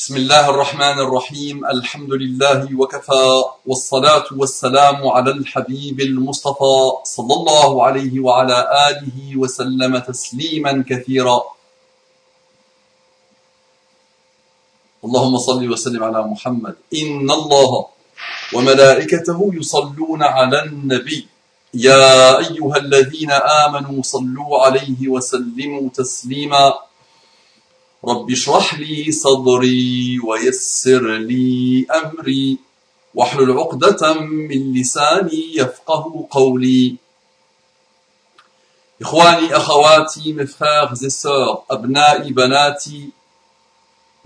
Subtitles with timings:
[0.00, 3.26] بسم الله الرحمن الرحيم الحمد لله وكفى
[3.66, 8.58] والصلاة والسلام على الحبيب المصطفى صلى الله عليه وعلى
[8.88, 11.42] آله وسلم تسليما كثيرا
[15.04, 17.86] اللهم صل وسلم على محمد إن الله
[18.54, 21.26] وملائكته يصلون على النبي
[21.74, 23.30] يا أيها الذين
[23.64, 26.74] آمنوا صلوا عليه وسلموا تسليما
[28.04, 32.58] رب اشرح لي صدري ويسر لي أمري
[33.14, 36.96] واحلل عقدة من لساني يفقه قولي.
[39.02, 43.08] إخواني أخواتي مفخاخ زي سور أبنائي بناتي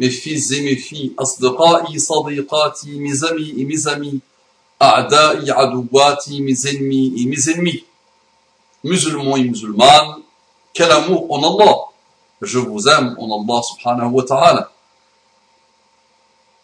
[0.00, 4.20] مفيز مفي أصدقائي صديقاتي مزمي مزمي
[4.82, 7.84] أعدائي عدواتي مزلمي مزلمي
[8.84, 10.22] مسلمون مسلمان
[10.76, 11.93] كلامه عن الله
[12.44, 14.72] je vous aime en Allah subhanahu wa ta'ala.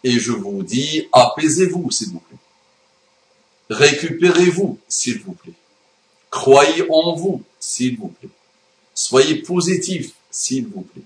[0.03, 2.37] Et je vous dis, apaisez-vous, s'il vous plaît.
[3.69, 5.53] Récupérez-vous, s'il vous plaît.
[6.29, 8.29] Croyez en vous, s'il vous plaît.
[8.93, 11.03] Soyez positif, s'il vous plaît.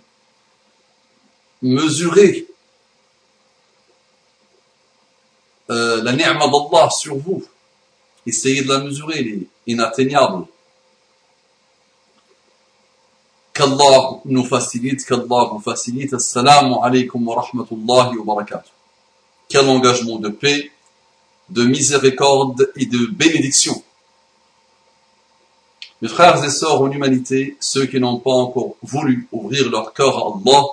[1.61, 2.47] Mesurez
[5.69, 7.43] euh, la ni'ma d'Allah sur vous.
[8.25, 10.45] Essayez de la mesurer, elle est inatteignable.
[13.55, 16.13] qu'Allah nous facilite, qu'Allah vous facilite.
[16.13, 18.69] Assalamu alaikum wa rahmatullahi wa barakatuh.
[19.47, 20.71] Quel engagement de paix,
[21.49, 23.81] de miséricorde et de bénédiction.
[26.01, 30.17] Mes frères et sœurs en humanité, ceux qui n'ont pas encore voulu ouvrir leur cœur
[30.17, 30.63] à Allah,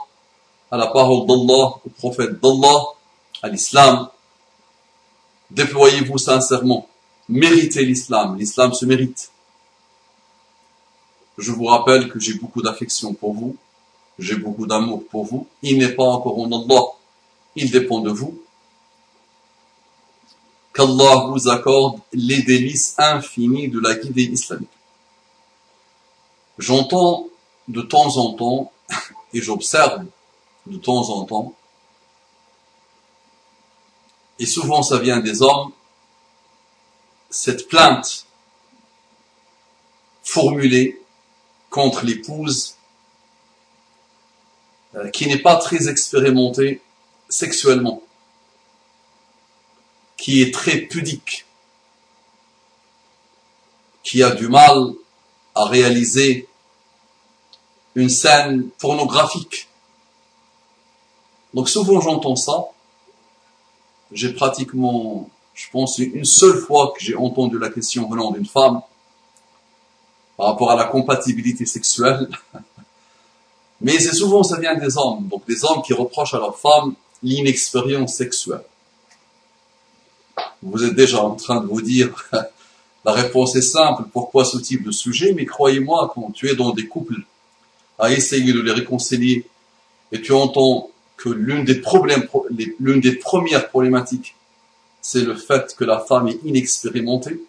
[0.72, 2.82] à la parole d'Allah, au prophète d'Allah,
[3.42, 4.08] à l'islam,
[5.50, 6.88] déployez-vous sincèrement.
[7.28, 8.36] Méritez l'islam.
[8.36, 9.30] L'islam se mérite.
[11.38, 13.56] Je vous rappelle que j'ai beaucoup d'affection pour vous,
[14.18, 15.46] j'ai beaucoup d'amour pour vous.
[15.62, 16.82] Il n'est pas encore en Allah,
[17.56, 18.38] il dépend de vous.
[20.74, 24.68] Qu'Allah vous accorde les délices infinies de la guidée islamique.
[26.58, 27.28] J'entends
[27.68, 28.72] de temps en temps,
[29.34, 30.04] et j'observe
[30.66, 31.54] de temps en temps,
[34.38, 35.72] et souvent ça vient des hommes,
[37.30, 38.26] cette plainte
[40.22, 41.01] formulée
[41.72, 42.76] contre l'épouse
[44.94, 46.82] euh, qui n'est pas très expérimentée
[47.30, 48.02] sexuellement,
[50.18, 51.46] qui est très pudique,
[54.04, 54.92] qui a du mal
[55.54, 56.46] à réaliser
[57.94, 59.68] une scène pornographique.
[61.54, 62.66] Donc souvent j'entends ça.
[64.12, 68.82] J'ai pratiquement, je pense, une seule fois que j'ai entendu la question venant d'une femme
[70.42, 72.28] par rapport à la compatibilité sexuelle.
[73.80, 75.28] Mais c'est souvent, ça vient des hommes.
[75.28, 78.64] Donc des hommes qui reprochent à leurs femmes l'inexpérience sexuelle.
[80.60, 82.28] Vous êtes déjà en train de vous dire,
[83.04, 85.32] la réponse est simple, pourquoi ce type de sujet?
[85.32, 87.20] Mais croyez-moi, quand tu es dans des couples
[88.00, 89.46] à essayer de les réconcilier
[90.10, 92.26] et tu entends que l'une des problèmes,
[92.80, 94.34] l'une des premières problématiques,
[95.02, 97.40] c'est le fait que la femme est inexpérimentée,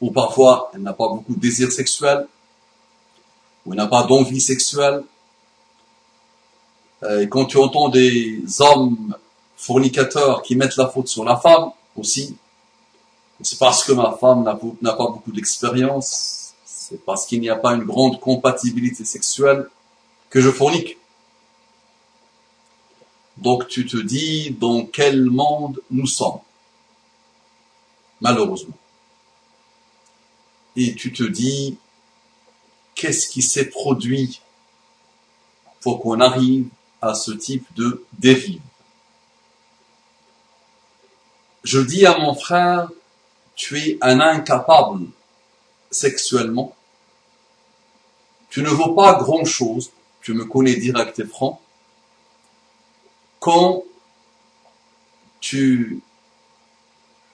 [0.00, 2.26] ou parfois elle n'a pas beaucoup de désir sexuel,
[3.64, 5.02] ou elle n'a pas d'envie sexuelle.
[7.02, 9.16] Euh, et quand tu entends des hommes
[9.56, 12.36] fornicateurs qui mettent la faute sur la femme aussi,
[13.40, 17.74] c'est parce que ma femme n'a pas beaucoup d'expérience, c'est parce qu'il n'y a pas
[17.74, 19.68] une grande compatibilité sexuelle
[20.30, 20.96] que je fornique.
[23.36, 26.38] Donc tu te dis dans quel monde nous sommes,
[28.22, 28.74] malheureusement
[30.76, 31.78] et tu te dis
[32.94, 34.40] qu'est-ce qui s'est produit
[35.80, 36.68] pour qu'on arrive
[37.00, 38.60] à ce type de dérive?
[41.64, 42.90] Je dis à mon frère,
[43.54, 45.06] tu es un incapable
[45.90, 46.74] sexuellement,
[48.50, 51.60] tu ne vaux pas grand-chose, tu me connais direct et franc,
[53.40, 53.82] quand
[55.40, 56.00] tu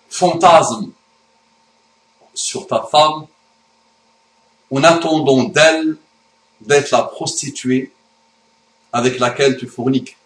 [0.08, 0.92] fantasmes
[2.34, 3.26] sur ta femme
[4.72, 5.96] en attendant d'elle
[6.62, 7.92] d'être la prostituée
[8.92, 10.16] avec laquelle tu fourniques.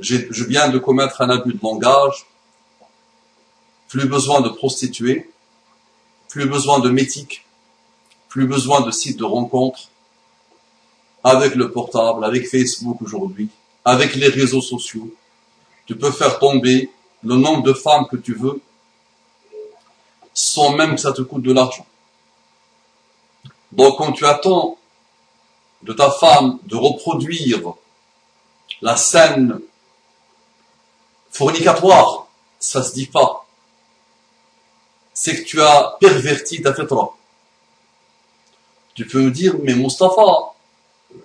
[0.00, 2.26] Je viens de commettre un abus de langage,
[3.88, 5.30] plus besoin de prostituée,
[6.28, 7.44] plus besoin de métique,
[8.28, 9.88] plus besoin de sites de rencontres,
[11.24, 13.48] avec le portable, avec Facebook aujourd'hui,
[13.84, 15.12] avec les réseaux sociaux.
[15.86, 16.90] Tu peux faire tomber
[17.24, 18.60] le nombre de femmes que tu veux
[20.32, 21.84] sans même que ça te coûte de l'argent.
[23.72, 24.78] Donc quand tu attends
[25.82, 27.74] de ta femme de reproduire
[28.82, 29.60] la scène
[31.30, 32.26] fornicatoire,
[32.58, 33.46] ça se dit pas.
[35.14, 37.16] C'est que tu as perverti ta fitra.
[38.94, 40.54] Tu peux me dire, mais Mustapha,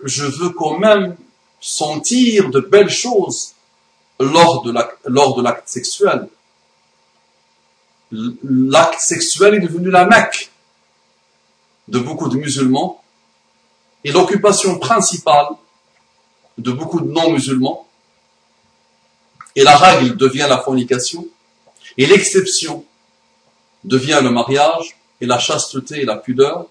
[0.04, 1.18] je veux quand même
[1.60, 3.54] sentir de belles choses
[4.20, 6.28] lors de l'acte sexuel.
[8.12, 10.52] L'acte sexuel est devenu la Mecque
[11.88, 13.02] de beaucoup de musulmans
[14.04, 15.48] et l'occupation principale
[16.58, 17.88] de beaucoup de non-musulmans.
[19.56, 21.28] Et la règle devient la fornication
[21.98, 22.86] et l'exception
[23.84, 26.68] devient le mariage et la chasteté et la pudeur.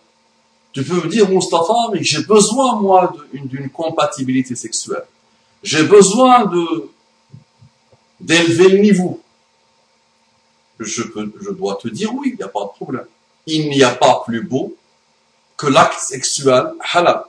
[0.73, 5.05] Tu peux me dire, Mustafa, mais j'ai besoin, moi, d'une compatibilité sexuelle.
[5.63, 6.91] J'ai besoin de,
[8.21, 9.21] d'élever le niveau.
[10.81, 13.07] Je, peux, je dois te dire oui, il n'y a pas de problème.
[13.47, 14.75] Il n'y a pas plus beau
[15.63, 17.23] que l'acte sexuel halal.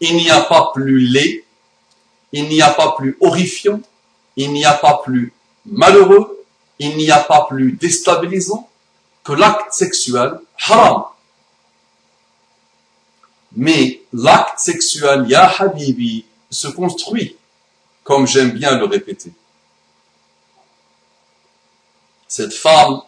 [0.00, 1.44] Il n'y a pas plus laid,
[2.32, 3.82] il n'y a pas plus horrifiant,
[4.36, 5.34] il n'y a pas plus
[5.66, 6.46] malheureux,
[6.78, 8.70] il n'y a pas plus déstabilisant
[9.22, 11.04] que l'acte sexuel haram.
[13.54, 17.36] Mais l'acte sexuel, ya habibi, se construit,
[18.02, 19.30] comme j'aime bien le répéter.
[22.28, 23.02] Cette femme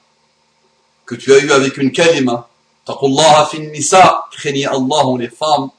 [1.07, 2.51] que tu as eue avec une kalima,
[2.85, 5.71] taqullaha fin nisa, craignez Allah les femmes,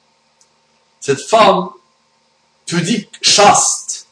[1.00, 1.70] cette femme
[2.66, 4.08] pudique, chaste,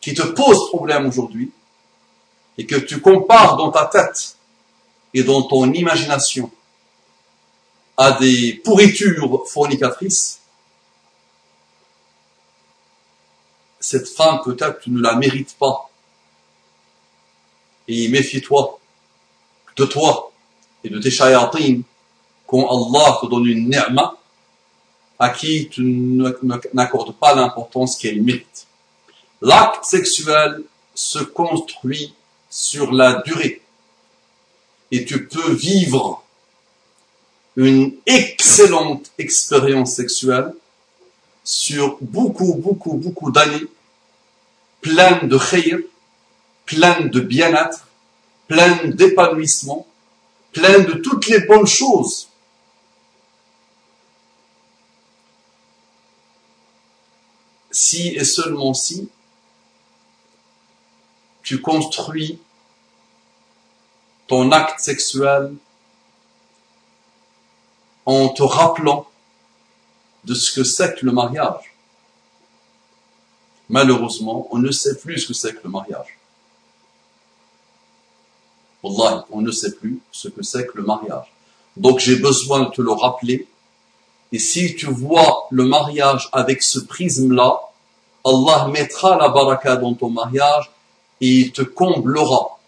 [0.00, 1.50] qui te pose problème aujourd'hui,
[2.56, 4.36] et que tu compares dans ta tête
[5.14, 6.50] et dans ton imagination
[7.96, 10.40] à des pourritures fornicatrices,
[13.80, 15.90] cette femme, peut-être tu ne la mérites pas.
[17.86, 18.78] Et méfie-toi
[19.76, 20.32] de toi
[20.84, 21.82] et de tes shayatines
[22.48, 24.16] quand Allah te donne une ni'ma
[25.18, 25.82] à qui tu
[26.72, 28.66] n'accordes pas l'importance qu'elle mérite.
[29.42, 30.62] L'acte sexuel
[30.94, 32.14] se construit
[32.50, 33.62] sur la durée.
[34.90, 36.24] Et tu peux vivre
[37.56, 40.54] une excellente expérience sexuelle
[41.44, 43.66] sur beaucoup, beaucoup, beaucoup d'années,
[44.80, 45.78] pleine de khayr,
[46.64, 47.88] pleine de bien-être,
[48.46, 49.86] pleine d'épanouissement,
[50.52, 52.27] pleine de toutes les bonnes choses.
[57.78, 59.08] Si et seulement si
[61.44, 62.40] tu construis
[64.26, 65.54] ton acte sexuel
[68.04, 69.06] en te rappelant
[70.24, 71.72] de ce que c'est que le mariage.
[73.68, 76.18] Malheureusement, on ne sait plus ce que c'est que le mariage.
[78.82, 81.32] Wallah, on ne sait plus ce que c'est que le mariage.
[81.76, 83.46] Donc j'ai besoin de te le rappeler.
[84.32, 87.67] Et si tu vois le mariage avec ce prisme-là,
[88.28, 90.70] Allah mettra la baraka dans ton mariage
[91.20, 92.58] et il te comblera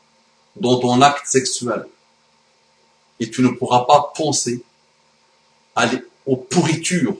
[0.57, 1.87] dans ton acte sexuel.
[3.19, 4.63] Et tu ne pourras pas penser
[6.27, 7.17] aux pourritures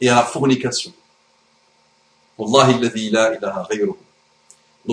[0.00, 0.92] et à la fornication.
[2.38, 2.48] Donc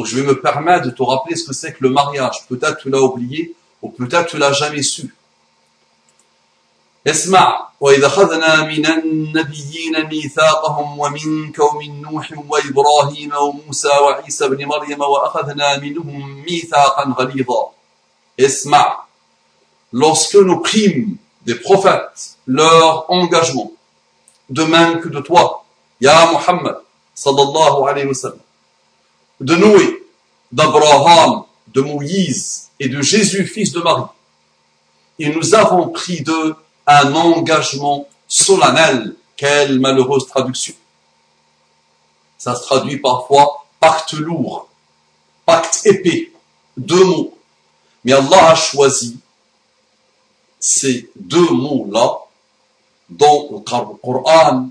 [0.05, 2.45] je vais me permettre de te rappeler ce que c'est que le mariage.
[2.47, 5.13] Peut-être tu l'as oublié ou peut-être tu l'as jamais su.
[7.07, 15.77] اسمع وإذا أخذنا من النبيين ميثاقهم ومنك ومن نوح وإبراهيم وموسى وعيسى بن مريم وأخذنا
[15.77, 17.71] منهم ميثاقا غليظا
[18.39, 19.05] اسمع
[19.93, 23.71] lorsque nous prîmes des prophètes leur engagement
[24.49, 25.65] de même que de toi
[26.01, 26.77] Ya Muhammad
[27.15, 28.39] sallallahu alayhi wa sallam
[29.39, 30.03] de Noé
[30.51, 34.11] d'Abraham de Moïse et de Jésus fils de Marie
[35.17, 36.55] et nous avons pris d'eux
[36.89, 39.15] un engagement solennel.
[39.37, 40.73] Quelle malheureuse traduction.
[42.37, 44.67] Ça se traduit parfois pacte lourd,
[45.45, 46.31] pacte épais,
[46.75, 47.37] deux mots.
[48.03, 49.17] Mais Allah a choisi
[50.59, 52.17] ces deux mots-là
[53.09, 53.59] dans le
[54.01, 54.69] Coran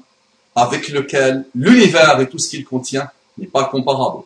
[0.54, 4.24] avec lequel l'univers et tout ce qu'il contient n'est pas comparable.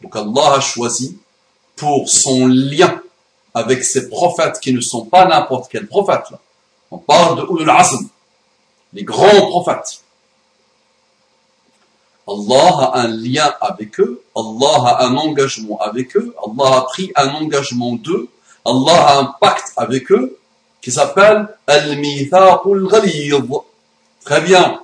[0.00, 1.18] Donc Allah a choisi
[1.74, 3.02] pour son lien
[3.56, 6.30] avec ces prophètes qui ne sont pas n'importe quel prophète.
[6.30, 6.38] Là.
[6.90, 8.06] On parle de Ulul Azm,
[8.92, 10.02] les grands prophètes.
[12.28, 17.10] Allah a un lien avec eux, Allah a un engagement avec eux, Allah a pris
[17.16, 18.28] un engagement d'eux,
[18.66, 20.38] Allah a un pacte avec eux
[20.82, 23.42] qui s'appelle Al-Mithaqul Ghalid.
[24.22, 24.82] Très bien.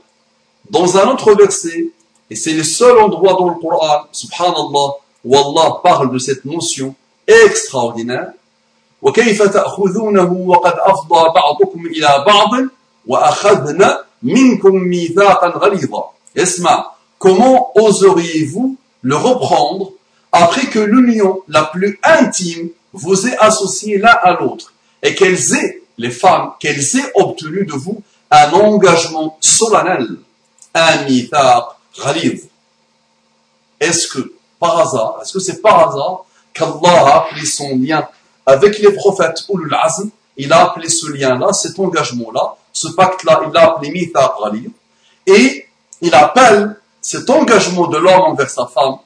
[0.70, 1.88] Dans un autre verset,
[2.30, 4.94] et c'est le seul endroit dans le Coran, subhanallah,
[5.26, 6.94] où Allah parle de cette notion
[7.26, 8.32] extraordinaire,
[9.01, 12.49] وكيف تأخذونه وقد أفضى بعضكم إلى بعض
[13.07, 19.91] وأخذنا منكم ميثاقا غليظا اسمع comment oseriez-vous le reprendre
[20.31, 25.81] après que l'union la plus intime vous ait associé l'un à l'autre et qu'elles aient,
[25.97, 30.17] les femmes, qu'elles aient obtenu de vous un engagement solennel,
[30.73, 31.65] un mithaq
[31.97, 32.41] ghalid.
[33.79, 38.07] Est-ce que, par hasard, est-ce que c'est par hasard qu'Allah a appelé son lien
[38.46, 39.76] avec les prophètes Ulul
[40.36, 44.70] il a appelé ce lien-là, cet engagement-là, ce pacte-là, il l'a appelé ghalid,
[45.26, 45.68] et
[46.00, 48.96] il appelle cet engagement de l'homme envers sa femme,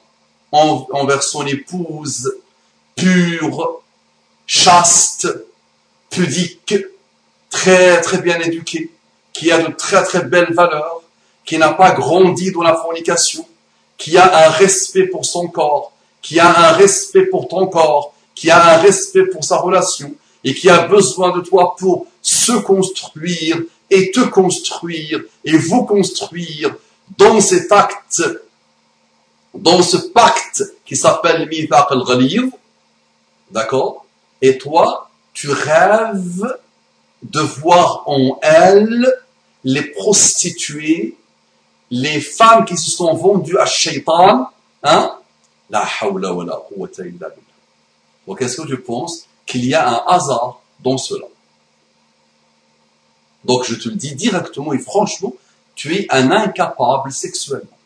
[0.51, 2.31] envers son épouse,
[2.95, 3.81] pure,
[4.45, 5.27] chaste,
[6.09, 6.75] pudique,
[7.49, 8.91] très très bien éduquée,
[9.33, 11.01] qui a de très très belles valeurs,
[11.45, 13.45] qui n'a pas grandi dans la fornication,
[13.97, 15.91] qui a un respect pour son corps,
[16.21, 20.13] qui a un respect pour ton corps, qui a un respect pour sa relation,
[20.43, 23.57] et qui a besoin de toi pour se construire
[23.89, 26.75] et te construire et vous construire
[27.17, 28.21] dans cet acte,
[29.55, 32.03] dans ce pacte qui s'appelle Mithaq al
[33.49, 34.05] d'accord?
[34.39, 36.45] Et toi, tu rêves
[37.23, 39.11] de voir en elle
[39.63, 41.17] les prostituées,
[41.89, 44.51] les femmes qui se sont vendues à Shaitan,
[44.83, 45.13] hein?
[45.69, 47.27] La hawla wa la quwwata illa.
[48.27, 51.25] Donc est-ce que tu penses qu'il y a un hasard dans cela?
[53.45, 55.33] Donc je te le dis directement et franchement,
[55.73, 57.77] tu es un incapable sexuellement.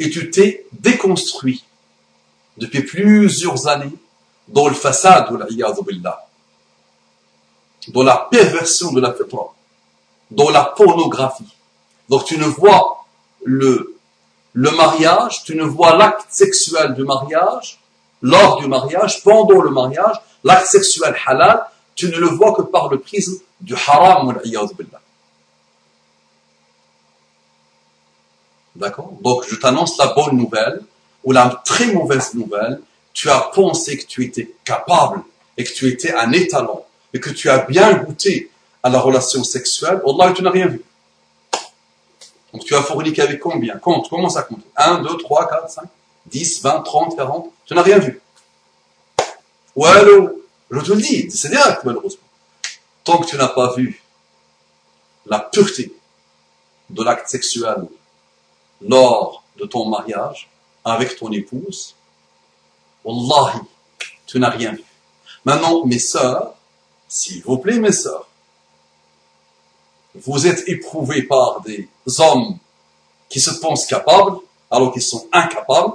[0.00, 1.64] Et tu t'es déconstruit
[2.56, 3.92] depuis plusieurs années
[4.48, 5.72] dans le façade de la billah,
[7.88, 9.54] dans la perversion de la fitra,
[10.30, 11.54] dans la pornographie.
[12.08, 13.06] Donc tu ne vois
[13.44, 13.96] le
[14.54, 17.78] mariage, tu ne vois l'acte sexuel du mariage,
[18.24, 22.88] lors du mariage, pendant le mariage, l'acte sexuel halal, tu ne le vois que par
[22.88, 24.34] le prisme du haram.
[28.76, 29.12] D'accord?
[29.20, 30.82] Donc je t'annonce la bonne nouvelle
[31.22, 32.80] ou la très mauvaise nouvelle.
[33.12, 35.22] Tu as pensé que tu étais capable
[35.58, 38.50] et que tu étais un étalon et que tu as bien goûté
[38.82, 40.00] à la relation sexuelle.
[40.08, 40.82] Allah, tu n'as rien vu.
[42.54, 43.76] Donc tu as forniqué avec combien?
[43.76, 44.64] Compte, comment ça compte?
[44.76, 45.84] 1, 2, 3, 4, 5,
[46.26, 47.50] 10, 20, 30, 40.
[47.66, 48.20] Tu n'as rien vu.
[49.76, 50.30] Ou alors,
[50.70, 52.22] je te le dis, c'est direct malheureusement.
[53.02, 54.02] Tant que tu n'as pas vu
[55.26, 55.94] la pureté
[56.90, 57.86] de l'acte sexuel
[58.80, 60.48] lors de ton mariage
[60.84, 61.94] avec ton épouse,
[63.04, 63.60] Wallahi,
[64.26, 64.84] tu n'as rien vu.
[65.44, 66.54] Maintenant, mes sœurs,
[67.08, 68.26] s'il vous plaît, mes sœurs,
[70.14, 71.88] vous êtes éprouvés par des
[72.18, 72.58] hommes
[73.28, 74.38] qui se pensent capables,
[74.70, 75.94] alors qu'ils sont incapables,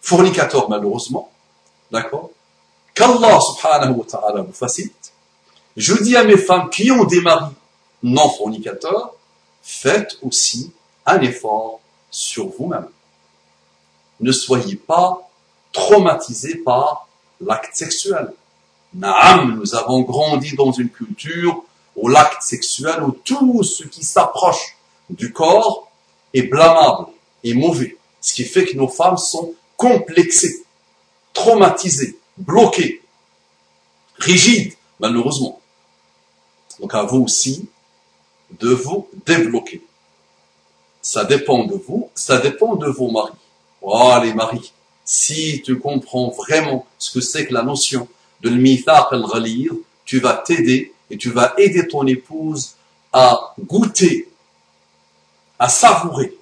[0.00, 1.30] fornicateurs malheureusement,
[1.90, 2.30] d'accord
[2.94, 5.12] Qu'Allah subhanahu wa ta'ala vous facilite.
[5.76, 7.54] Je dis à mes femmes qui ont des maris
[8.02, 9.14] non fornicateurs,
[9.62, 10.72] faites aussi
[11.06, 11.80] un effort
[12.10, 12.88] sur vous-même.
[14.20, 15.28] Ne soyez pas
[15.72, 17.08] traumatisés par
[17.40, 18.32] l'acte sexuel.
[18.94, 21.62] Naam, nous avons grandi dans une culture
[21.96, 24.76] où l'acte sexuel, où tout ce qui s'approche
[25.08, 25.90] du corps
[26.34, 27.06] est blâmable
[27.44, 27.96] et mauvais.
[28.20, 30.64] Ce qui fait que nos femmes sont complexées,
[31.32, 33.00] traumatisées, bloquées,
[34.18, 35.60] rigides, malheureusement.
[36.80, 37.68] Donc à vous aussi
[38.58, 39.82] de vous débloquer
[41.02, 43.32] ça dépend de vous, ça dépend de vos maris.
[43.82, 44.72] Oh, les maris,
[45.04, 48.06] si tu comprends vraiment ce que c'est que la notion
[48.42, 49.72] de l'mithaq al-ghalir,
[50.04, 52.74] tu vas t'aider et tu vas aider ton épouse
[53.12, 54.28] à goûter,
[55.58, 56.36] à savourer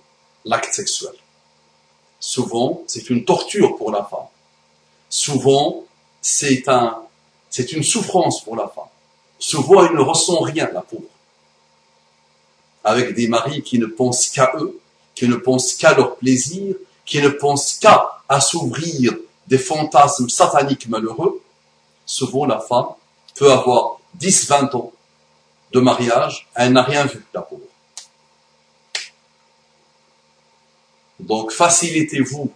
[0.44, 1.14] l'acte sexuel.
[2.20, 4.26] Souvent, c'est une torture pour la femme.
[5.08, 5.84] Souvent,
[6.20, 6.98] c'est un,
[7.48, 8.84] c'est une souffrance pour la femme.
[9.38, 11.04] Souvent, elle ne ressent rien, la pauvre
[12.88, 14.80] avec des maris qui ne pensent qu'à eux,
[15.14, 19.14] qui ne pensent qu'à leur plaisir, qui ne pensent qu'à assouvir
[19.46, 21.42] des fantasmes sataniques malheureux,
[22.06, 22.88] souvent la femme
[23.34, 24.92] peut avoir 10-20 ans
[25.72, 27.62] de mariage, elle n'a rien vu, la pauvre.
[31.20, 32.50] Donc facilitez-vous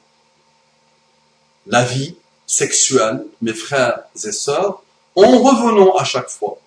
[1.66, 2.16] la vie
[2.46, 4.82] sexuelle, mes frères et sœurs,
[5.16, 6.58] en revenant à chaque fois,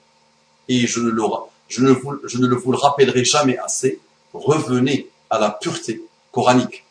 [0.67, 3.99] et je ne ne vous le rappellerai jamais assez,
[4.33, 6.85] revenez à la pureté coranique.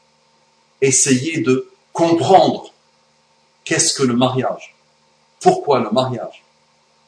[0.80, 2.72] Essayez de comprendre
[3.64, 4.74] qu'est-ce que le mariage,
[5.40, 6.44] pourquoi le mariage,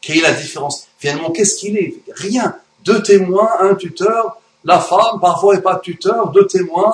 [0.01, 5.21] quelle est la différence, finalement qu'est-ce qu'il est, rien, deux témoins, un tuteur, la femme
[5.21, 6.93] parfois n'est pas tuteur, deux témoins,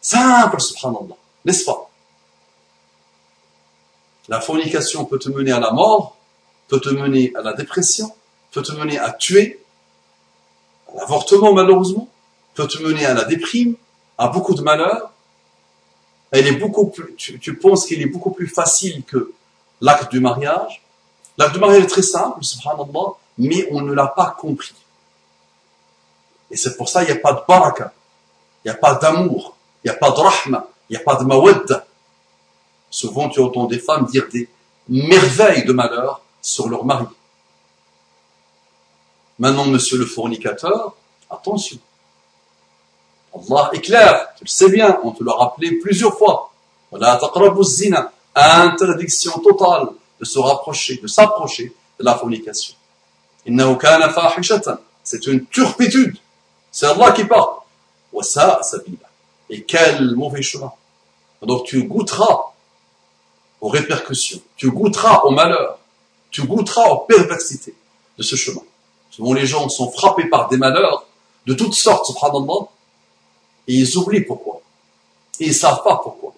[0.00, 1.90] simple subhanallah, n'est-ce pas?
[4.28, 6.16] La fornication peut te mener à la mort,
[6.68, 8.14] peut te mener à la dépression,
[8.52, 9.64] peut te mener à tuer,
[10.96, 12.08] l'avortement malheureusement,
[12.54, 13.74] peut te mener à la déprime,
[14.18, 15.12] a beaucoup de malheur,
[16.30, 19.32] elle est beaucoup plus, tu, penses qu'il est beaucoup plus facile que
[19.80, 20.82] l'acte du mariage.
[21.38, 24.74] L'acte du mariage est très simple, subhanallah, mais on ne l'a pas compris.
[26.50, 27.92] Et c'est pour ça qu'il n'y a pas de baraka,
[28.64, 31.16] il n'y a pas d'amour, il n'y a pas de rahma, il n'y a pas
[31.16, 31.86] de mawadda.
[32.90, 34.48] Souvent, tu entends des femmes dire des
[34.88, 37.06] merveilles de malheur sur leur mari.
[39.38, 40.94] Maintenant, monsieur le fornicateur,
[41.30, 41.78] attention.
[43.34, 46.52] Allah est clair, tu le sais bien, on te l'a rappelé plusieurs fois.
[47.62, 52.74] zina, interdiction totale de se rapprocher, de s'approcher de la fornication.
[55.02, 56.18] C'est une turpitude.
[56.70, 57.60] C'est Allah qui parle.
[59.50, 60.72] Et quel mauvais chemin.
[61.42, 62.52] Donc tu goûteras
[63.60, 65.78] aux répercussions, tu goûteras au malheur,
[66.30, 67.74] tu goûteras aux perversités
[68.16, 68.62] de ce chemin.
[69.10, 71.04] Souvent les gens sont frappés par des malheurs
[71.46, 72.68] de toutes sortes, subhanallah,
[73.66, 74.60] et ils oublient pourquoi.
[75.40, 76.34] Et ils savent pas pourquoi.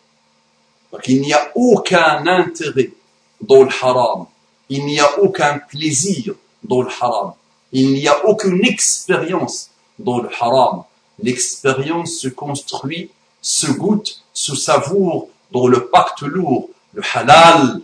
[0.92, 2.92] Donc il n'y a aucun intérêt
[3.40, 4.26] dans le haram.
[4.68, 7.34] Il n'y a aucun plaisir dans le haram.
[7.72, 10.84] Il n'y a aucune expérience dans le haram.
[11.22, 13.10] L'expérience se construit,
[13.40, 17.80] se goûte, se savoure dans le pacte lourd, le halal.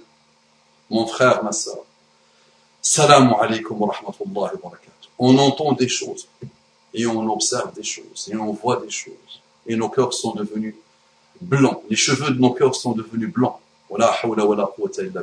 [0.91, 1.85] Mon frère, ma soeur.
[2.81, 5.09] Salam alaikum wa rahmatullahi wa barakatuh.
[5.19, 6.27] On entend des choses
[6.95, 10.75] et on observe des choses et on voit des choses et nos cœurs sont devenus
[11.41, 11.83] blancs.
[11.91, 13.59] Les cheveux de nos cœurs sont devenus blancs.
[13.91, 15.23] Wala hawla billah.